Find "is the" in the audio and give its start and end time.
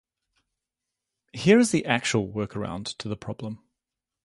1.59-1.85